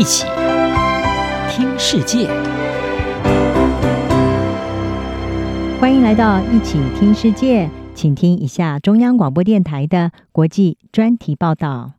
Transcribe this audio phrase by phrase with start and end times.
[0.00, 0.24] 一起
[1.50, 2.26] 听世界，
[5.78, 11.92] 欢迎来到一起听世界，请听一下中央广播电台的国际专题报道。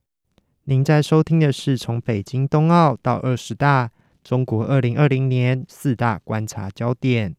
[0.64, 3.91] 您在收听的是从北京冬奥到二十大，
[4.23, 7.36] 中国二零二零年四大观察焦点。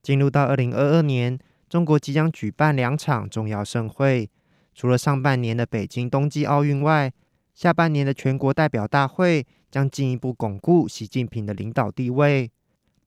[0.00, 1.36] 进入到二零二二年，
[1.68, 4.30] 中国即将举办两场重要盛会，
[4.72, 7.12] 除了上半年的北京冬季奥运外，
[7.54, 12.50] 下半年的全国代表大会将进一步巩固习近平的领导地位。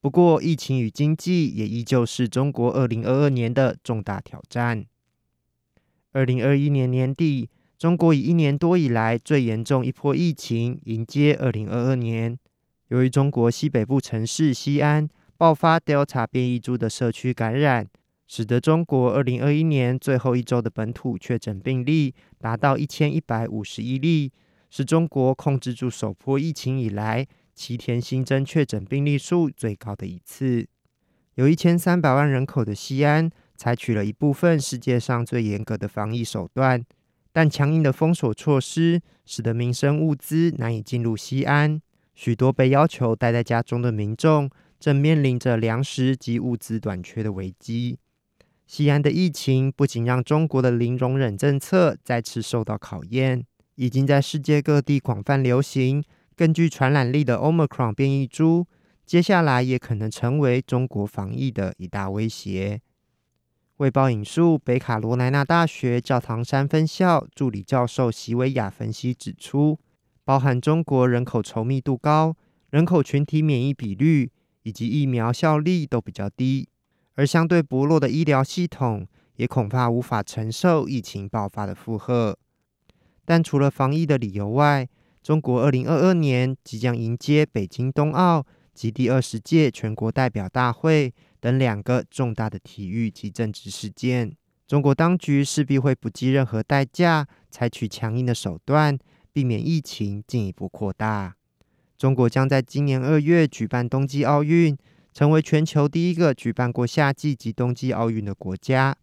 [0.02, 4.86] 不过，疫情与经济也依旧是中国二零二二年的重大挑战。
[6.12, 12.38] 二零二一年年底，中国以一年多以来最严重一波疫情迎接二零二二年。
[12.90, 17.88] 由于中国西北部城市西安爆发 Delta 变异株的社区感染，
[18.28, 24.32] 使得中国二零二一年最后一周的本土确诊病例达到一千一百五十一例。
[24.72, 30.68] 是中国控制住首波疫情以来，七天新增确诊病例数最高的一次。
[31.36, 36.84] 有一千三百万人口的西安，采取了一部分世界上最严格的防疫手段，
[37.32, 41.80] 但强硬的封锁措施使得民生物资难以进入西安。
[42.14, 47.98] 许多被要求待在家中的民众，正面临着粮食及物资短缺的危机。
[48.66, 53.46] 西安的疫情不仅让中国的零容忍政策再次受到考验。
[53.76, 56.02] 已经在世界各地广泛流行、
[56.34, 58.66] 更具传染力的 Omicron 变异株，
[59.06, 62.82] 接下来也可能成为中国防疫的一大威胁。
[63.78, 69.78] 卫报引述北卡罗来纳大学教堂山分校助理教授席维亚分析指出，
[70.24, 72.38] 包含中国人口稠密度高、
[72.70, 74.32] 人口群体免疫比率
[74.64, 76.70] 以及疫苗效力都比较低，
[77.16, 82.38] 而相对薄弱的医疗系统，也恐怕无法承受疫情爆发的负荷。
[83.26, 84.88] 但除了防疫的理由外，
[85.24, 94.36] 中国二零二二年即将迎接北京冬奥及第二十届全国代表大会等两个重大的体育及政治事件，
[94.68, 98.98] 中国当局势必会不计任何代价，采取强硬的手段，
[99.32, 101.36] 避免疫情进一步扩大。
[101.98, 104.78] 中国将在今年二月举办冬季奥运，
[105.16, 108.94] 成为全球第一个举办过夏季及冬季奥运的国家。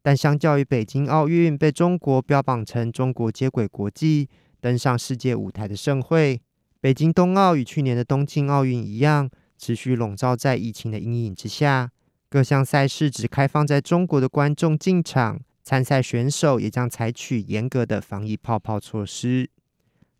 [0.00, 4.30] 但相较于北京奥运被中国标榜成中国接轨国际、
[4.62, 6.40] 登上世界舞台的盛会，
[6.80, 9.28] 北京冬奥与去年的东京奥运一样，
[9.58, 11.90] 持续笼罩在疫情的阴影之下。
[12.30, 19.50] 各项赛事只开放在中国的观众进场，参赛选手也将采取严格的防疫泡泡措施。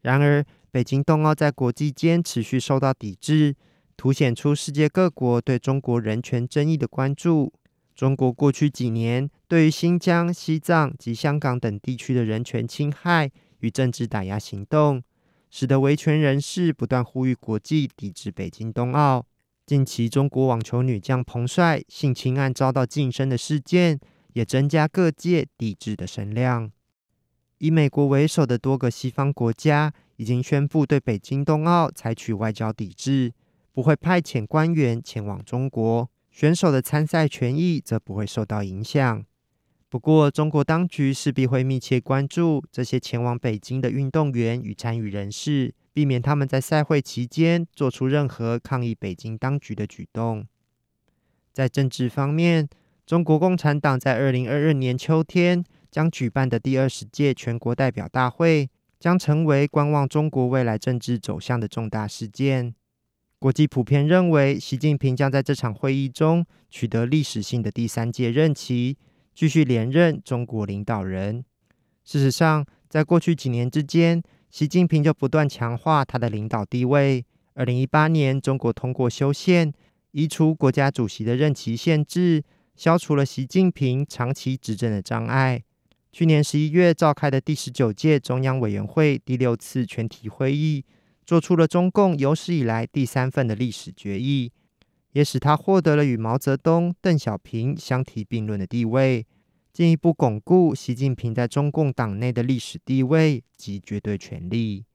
[0.03, 3.56] 然而，北京冬奥在国际间持续受到抵制，
[3.98, 7.53] 凸显出世界各国对中国人权争议的关注。
[7.97, 15.03] 中国过去几年对于新疆、西藏及香港等地区的人权侵害与政治打压行动，
[15.50, 19.26] 使得维权人士不断呼吁国际抵制北京冬奥。
[19.66, 23.98] 近期，中国网球女将彭帅性侵案遭到晋升的事件，
[24.34, 26.70] 也增加各界抵制的声量。
[27.58, 33.32] 以美国为首的多个西方国家已经宣布对北京冬奥采取外交抵制，
[33.78, 36.10] 不会派遣官员前往中国。
[36.32, 39.24] 选手的参赛权益则不会受到影响。
[39.88, 50.44] 不过，中国当局势必会密切关注这些前往北京的运动员与参与人士，避免他们在赛会期间做出任何抗议北京当局的举动。
[51.52, 52.68] 在政治方面，
[53.06, 58.68] 中国共产党在二零二二年秋天将举办的第二十届全国代表大会，
[58.98, 62.74] 将成为观望中国未来政治走向的重大事件。
[63.41, 68.97] 国际普遍认为，习近平将在这场会议中取得历史性的第三届任期，
[69.32, 71.44] 继续连任中国领导人。
[72.04, 77.25] 事实上，在过去几年之间，习近平就不断强化他的领导地位。
[77.54, 79.72] 二零一八年，中国通过修宪，
[80.10, 82.43] 移除国家主席的任期限制，
[82.75, 85.62] 消除了习近平长期执政的障碍。
[86.10, 90.84] 去年十一月召开的第十九届中央委员会第六次全体会议。
[91.28, 94.50] 做出了中共有史以来第三份的历史决议，
[95.12, 99.26] 也使他获得了与毛泽东、邓小平相提并论的地位，
[99.70, 104.86] 进一步巩固习近平在中共党内的历史地位及绝对权力。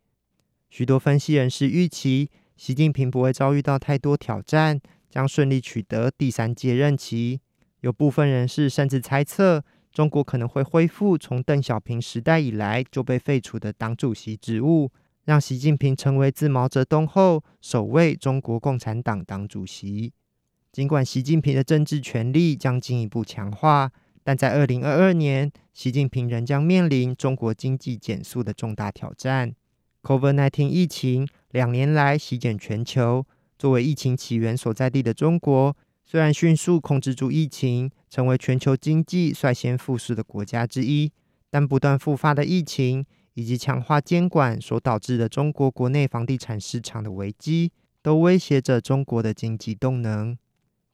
[0.72, 4.82] 许多分析人士预期，习近平不会遭遇到太多挑战，
[5.12, 7.42] 将顺利取得第三届任期。
[7.82, 14.90] 有部分人士甚至猜测，中国可能会恢复从邓小平时代以来就被废除的党主席职务。
[15.26, 20.12] 让习近平成为自毛泽东后首位中国共产党党主席。
[20.72, 23.92] 尽管习近平的政治权力将进一步强化，
[24.24, 29.54] 但在二零二二年，习近平仍将面临中国经济减速的重大挑战。
[30.02, 33.26] COVID-19 疫情两年来席卷全球，
[33.58, 41.12] 作为疫情起源所在地的中国，虽然迅速控制住疫情，成为全球经济率先复苏的国家之一，
[41.50, 47.72] 但不断复发的疫情以及强化监管所导致的中国国内房地产市场的危机，
[48.02, 50.38] 都威胁着中国的经济动能。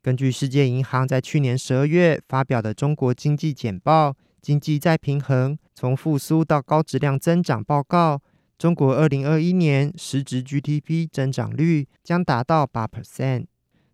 [0.01, 8.21] 根据世界银行在去年十二月发表的中国经济简报《经济再平衡：从复苏到高质量增长》报告，
[8.57, 13.47] 中国二零二一年实质 GDP 增长率将达到八 percent。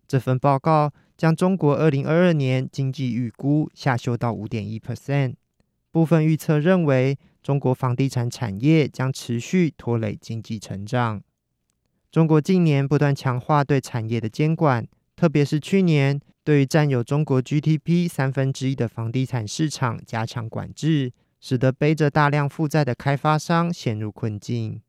[0.06, 5.34] 这份报告将中国二零二二年经济预估下修到五点一 percent。
[5.90, 11.22] 部分预测认为，中国房地产产业将持续拖累经济成长。
[12.10, 14.84] 中国近年不断强化对产业的监管。
[15.14, 24.80] 特别是去年，对于占有中国 GDP 三分之一的房地产市场加强管制，使得背着大量负债的开发商陷入困境。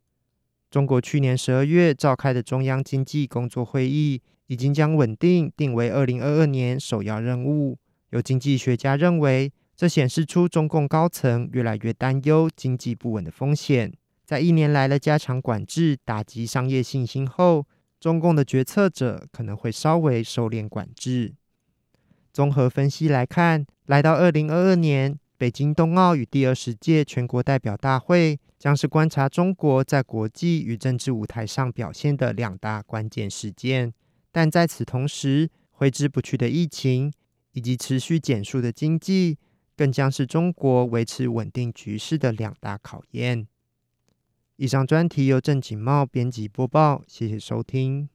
[0.71, 7.77] 中国去年十二月召开的中央经济工作会议，已经将稳定定为二零二二年首要任务。
[8.10, 13.94] 有经济学家认为，这显示出中共高层越来越担忧经济不稳的风险。
[14.25, 17.63] 在一年来的加强管制，打击商业信心后，
[18.00, 21.35] 中共的决策者可能会稍微收敛管制。
[22.33, 33.94] 综合分析来看，来到二零二二年，北京冬奥与第二十届全国代表大会将是观察中国在国际与政治舞台上表现的两大关键事件。
[34.31, 37.13] 但在此同时，挥之不去的疫情
[37.51, 39.38] 以及持续减速的经济，
[39.77, 43.47] 更将是中国维持稳定局势的两大考验。
[44.56, 48.09] 以上专题由郑锦茂编辑播报，谢谢收听。